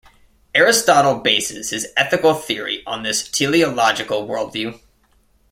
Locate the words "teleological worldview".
3.29-4.81